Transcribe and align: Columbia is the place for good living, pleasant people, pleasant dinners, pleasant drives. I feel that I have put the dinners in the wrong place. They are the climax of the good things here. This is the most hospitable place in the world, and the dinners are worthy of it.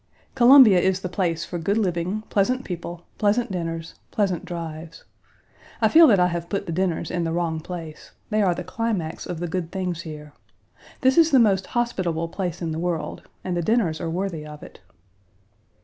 Columbia 0.33 0.79
is 0.79 1.01
the 1.01 1.09
place 1.09 1.45
for 1.45 1.59
good 1.59 1.77
living, 1.77 2.23
pleasant 2.29 2.63
people, 2.65 3.03
pleasant 3.19 3.51
dinners, 3.51 3.93
pleasant 4.09 4.45
drives. 4.45 5.03
I 5.79 5.89
feel 5.89 6.07
that 6.07 6.19
I 6.19 6.25
have 6.29 6.49
put 6.49 6.65
the 6.65 6.71
dinners 6.71 7.11
in 7.11 7.23
the 7.23 7.31
wrong 7.31 7.59
place. 7.59 8.09
They 8.31 8.41
are 8.41 8.55
the 8.55 8.63
climax 8.63 9.27
of 9.27 9.39
the 9.39 9.47
good 9.47 9.71
things 9.71 10.01
here. 10.01 10.33
This 11.01 11.19
is 11.19 11.29
the 11.29 11.37
most 11.37 11.67
hospitable 11.77 12.29
place 12.29 12.63
in 12.63 12.71
the 12.71 12.79
world, 12.79 13.21
and 13.43 13.55
the 13.55 13.61
dinners 13.61 14.01
are 14.01 14.09
worthy 14.09 14.43
of 14.43 14.63
it. 14.63 14.79